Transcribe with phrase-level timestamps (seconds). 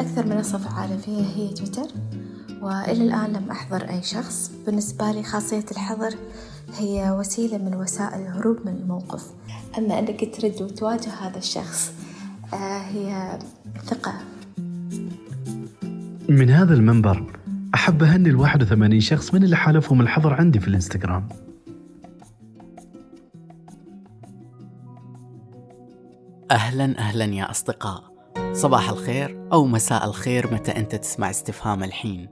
[0.00, 1.86] أكثر منصة فعالة فيها هي تويتر
[2.62, 4.52] وإلى الآن لم أحضر أي شخص.
[4.66, 6.14] بالنسبة لي خاصية الحظر
[6.78, 9.26] هي وسيلة من وسائل الهروب من الموقف.
[9.78, 11.92] أما أنك ترد وتواجه هذا الشخص
[12.54, 13.38] آه، هي
[13.84, 14.14] ثقة.
[16.28, 17.40] من هذا المنبر
[17.74, 21.28] أحب أهني الواحد وثمانين شخص من اللي حالفهم الحظر عندي في الإنستغرام؟
[26.50, 28.19] أهلا أهلا يا أصدقاء.
[28.52, 32.28] صباح الخير أو مساء الخير متى أنت تسمع استفهام الحين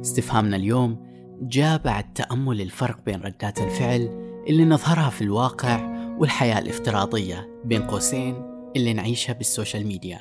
[0.00, 1.06] استفهامنا اليوم
[1.42, 4.08] جاء بعد تأمل الفرق بين ردات الفعل
[4.48, 5.80] اللي نظهرها في الواقع
[6.18, 8.34] والحياة الافتراضية بين قوسين
[8.76, 10.20] اللي نعيشها بال social media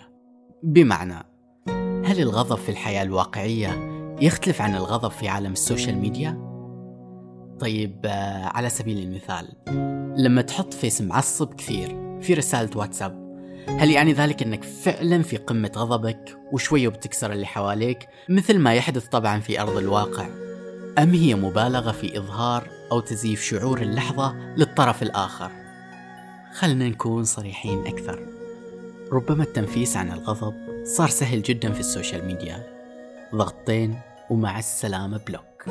[0.64, 1.26] بمعنى
[2.06, 3.90] هل الغضب في الحياة الواقعية
[4.22, 6.46] يختلف عن الغضب في عالم ال social media؟
[7.60, 9.48] طيب آه، على سبيل المثال
[10.18, 13.25] لما تحط face معصب كثير في رسالة واتساب
[13.68, 19.08] هل يعني ذلك أنك فعلا في قمة غضبك وشوية بتكسر اللي حواليك مثل ما يحدث
[19.08, 20.28] طبعا في أرض الواقع؟
[21.00, 25.52] أم هي مبالغة في إظهار أو تزييف شعور اللحظة للطرف الآخر؟
[26.54, 28.28] خلنا نكون صريحين أكثر.
[29.12, 32.64] ربما التنفيس عن الغضب صار سهل جدا في ال social media.
[33.36, 35.66] ضغطين ومع السلامة block.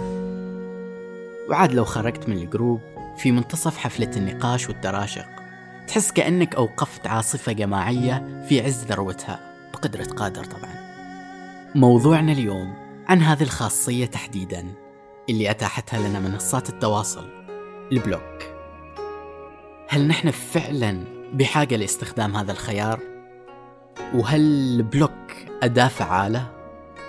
[1.48, 2.80] وعاد لو خرجت من ال group
[3.18, 5.43] في منتصف حفلة النقاش والتراشق
[5.88, 9.40] تحس كأنك أوقفت عاصفة جماعية في عز ذروتها
[9.72, 10.74] بقدرة قادر طبعا
[11.74, 12.74] موضوعنا اليوم
[13.08, 14.66] عن هذه الخاصية تحديدا
[15.28, 17.28] اللي أتاحتها لنا منصات التواصل
[17.92, 18.42] ال block
[19.88, 23.00] هل نحن فعلا بحاجة لاستخدام هذا الخيار؟
[24.14, 26.52] وهل ال block أداة فعالة؟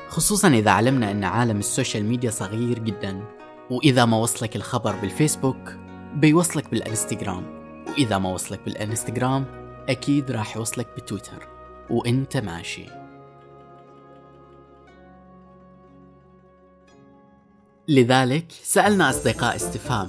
[0.07, 3.23] خصوصا إذا علمنا أن عالم ال social media صغير جدا
[3.71, 5.75] وإذا ما وصلك الخبر بالفيسبوك
[6.15, 7.64] بيوصلك بالإنستغرام
[7.95, 9.45] وإذا ما وصلك بالإنستغرام
[9.89, 11.47] أكيد راح يوصلك بتويتر
[11.89, 12.85] وإنت ماشي
[17.87, 20.08] لذلك سألنا أصدقاء استفهام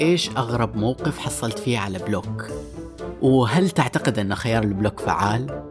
[0.00, 2.46] إيش أغرب موقف حصلت فيه على block؟
[3.22, 5.62] وهل تعتقد أن خيار ال block فعال؟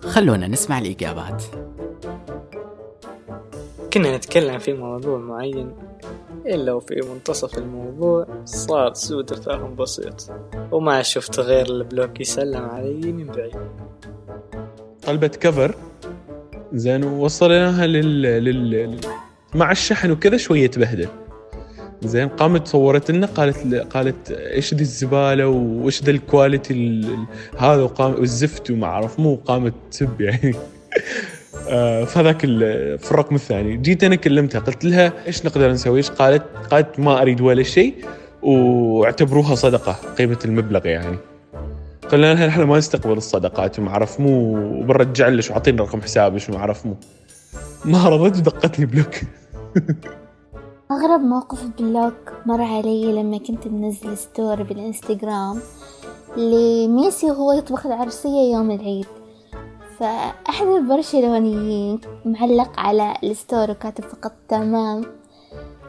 [0.00, 1.44] خلونا نسمع الإجابات
[3.92, 5.72] كنا نتكلم في موضوع معين
[6.48, 10.32] إلا وفي منتصف الموضوع صار سوء تفاهم بسيط.
[10.72, 13.56] وما شفت غير ال block يسلم علي من بعيد.
[15.02, 15.74] طلبت cover.
[16.72, 18.22] زين ووصلناها لل...
[18.22, 19.00] لل...
[19.54, 21.08] مع الشحن وكذا شوية تبهدل.
[22.02, 27.26] زين قامت صورت لنا قالت قالت إيش ذي الزبالة وإيش ذا ال quality ال...
[27.56, 30.54] هذا وقام والزفت وما أعرف مو قامت تسب يعني.
[31.68, 32.40] آه فهذاك
[32.98, 33.76] في الرقم الثاني.
[33.76, 37.94] جيت أنا كلمتها قلت لها إيش نقدر نسوي؟ إيش قالت؟ قالت ما أريد ولا شيء
[38.42, 41.18] واعتبروها صدقة قيمة المبلغ يعني.
[42.12, 46.58] قلنا لها إحنا ما نستقبل الصدقات وما أعرف مو وبنرجع لك وأعطيني رقم حسابك وما
[46.58, 46.96] أعرف مو.
[47.84, 49.14] ما رضت دقتني block.
[50.90, 55.60] أغرب موقف block مر علي لما كنت منزل story بالإنستغرام
[56.36, 59.06] لميسي وهو يطبخ العرسية يوم العيد.
[59.98, 65.04] فأحد البرشلونيين معلق على ال story وكاتب فقط تمام.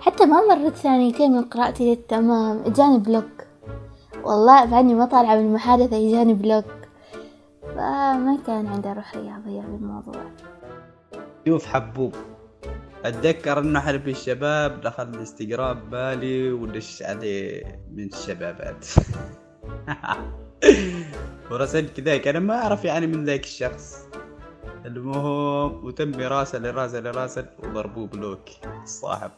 [0.02, 3.46] حتى ما مرت ثانيتين من قراءتي للتمام اجاني block.
[4.24, 6.66] والله بعدني ما طالعة من المحادثة اجاني block.
[7.62, 10.22] فما كان عندي روح رياضية بالموضوع.
[11.48, 12.16] شوف حبوب
[13.06, 17.64] أتذكر إنه حرب الشباب دخل الانستغرام بالي ودش عليه
[17.96, 18.86] من الشبابات.
[21.52, 24.08] ورسلت كذاك أنا ما أعرف يعني من ذاك الشخص.
[24.86, 28.50] المهم وتم راسل راسل راسل وضربوه block.
[28.84, 29.32] الصاحب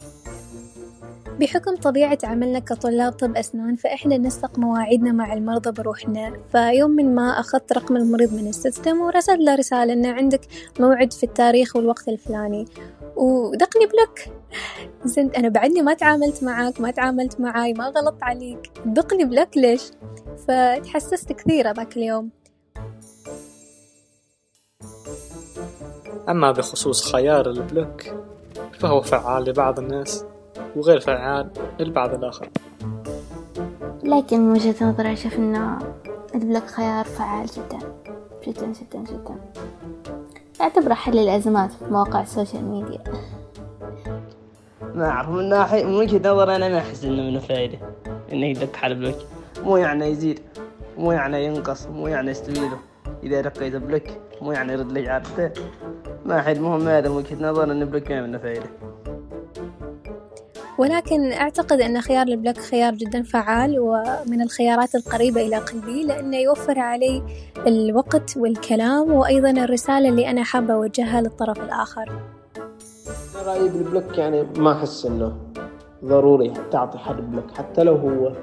[1.40, 6.38] بحكم طبيعة عملنا كطلاب طب أسنان فإحنا نسق مواعيدنا مع المرضى بروحنا.
[6.52, 10.42] فيوم من ما أخذت رقم المريض من ال system ورسلت له رسالة إن عندك
[10.80, 12.66] موعد في التاريخ والوقت الفلاني.
[13.16, 14.20] ودقني block.
[15.06, 18.72] زنت أنا بعدني ما تعاملت معاك ما تعاملت معاي ما غلطت عليك.
[18.86, 19.82] دقني block ليش؟
[20.48, 22.30] فتحسست كثير هذاك اليوم.
[26.30, 28.04] أما بخصوص خيار ال block
[28.80, 30.26] فهو فعال لبعض الناس.
[30.76, 32.50] وغير فعال للبعض الآخر.
[34.04, 35.78] لكن من وجهة نظري أشوف إنه
[36.36, 37.80] ال block خيار فعال جدا
[38.48, 39.36] جدا جدا جدا.
[40.62, 43.04] أعتبره حل الأزمات في مواقع ال social media.
[44.96, 47.78] ما أعرف من ناحية من وجهة نظري أنا ما أحس إنه منه فايدة
[48.32, 49.16] إنه يدق علي block
[49.64, 50.40] مو يعني يزيد
[50.98, 52.78] مو يعني ينقص مو يعني يستفيده.
[53.24, 54.04] إذا دقيت block
[54.42, 55.22] مو يعني يرد لي
[56.26, 58.70] ما حد مهم هذا من وجهة نظر إن block ما منه فايدة.
[60.82, 66.38] ولكن أعتقد أن خيار ال block خيار جدا فعال ومن الخيارات القريبة إلى قلبي لأنه
[66.38, 67.24] يوفر علي
[67.68, 72.12] الوقت والكلام وأيضا الرسالة اللي أنا حابة أوجهها للطرف الآخر.
[73.46, 75.38] رأيي بال block يعني ما أحس إنه
[76.06, 78.34] ضروري تعطي حد block حتى لو هو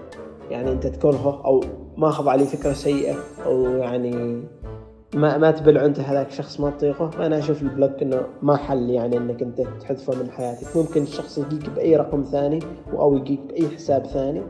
[0.50, 1.64] يعني أنت تكرهه أو
[1.96, 3.14] ماخذ عليه فكرة سيئة
[3.46, 4.42] أو يعني
[5.14, 7.10] ما ما تبلع انت هذاك الشخص ما تطيقه.
[7.10, 10.76] فانا أشوف ال block إنه ما حل يعني إنك أنت تحذفه من حياتك.
[10.76, 12.58] ممكن الشخص يجيك بأي رقم ثاني
[12.92, 14.42] أو يجيك بأي حساب ثاني.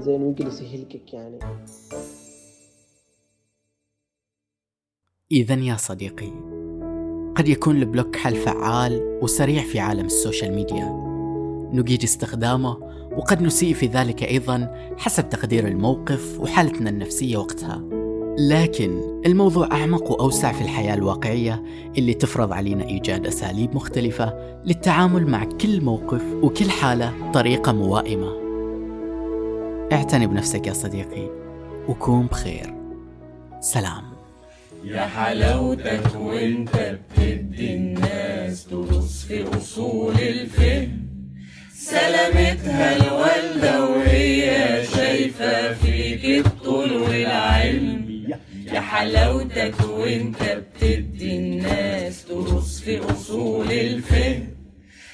[0.00, 1.38] زين ويجلس يهلكك يعني.
[5.32, 6.32] إذا يا صديقي
[7.36, 11.08] قد يكون ال block حل فعال وسريع في عالم ال social media.
[11.72, 12.76] نجيد استخدامه
[13.16, 17.97] وقد نسيء في ذلك أيضا حسب تقدير الموقف وحالتنا النفسية وقتها.
[18.40, 21.62] لكن الموضوع أعمق وأوسع في الحياة الواقعية
[21.98, 28.32] اللي تفرض علينا إيجاد أساليب مختلفة للتعامل مع كل موقف وكل حالة طريقة موائمة.
[29.92, 31.28] اعتني بنفسك يا صديقي
[31.88, 32.74] وكون بخير.
[33.60, 34.02] سلام.
[34.84, 41.08] يا حلاوتك وانت بتدي الناس دروس في أصول الفهم.
[41.74, 43.17] سلامتها الوالدة
[48.98, 54.48] حلاوتك وانت بتدي الناس دروس في أصول الفهم.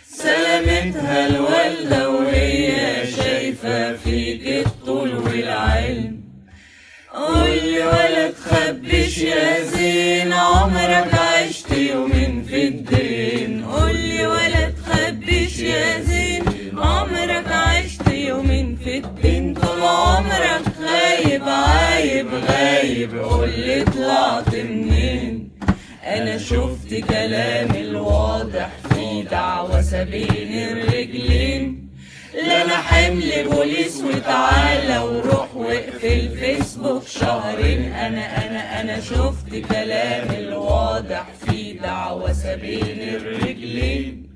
[0.08, 2.72] سلامتها الوالدة وهي
[3.16, 6.20] شايفة فيك الطول والعلم.
[7.14, 11.14] قولي ولا تخبيش يا زين عمرك
[23.54, 25.50] قولي طلعت منين؟
[26.04, 31.90] أنا شفت كلامي الواضح في دعوة سبيل الرجلين.
[32.34, 37.92] لا أنا حمل بوليس وتعالى وروح واقفل فيسبوك شهرين.
[37.92, 44.30] أنا أنا أنا شفت كلامي الواضح في دعوة سبيل الرجلين.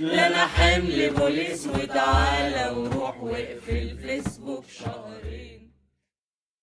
[0.00, 5.61] لا أنا حمل بوليس وتعالى وروح واقفل فيسبوك شهرين.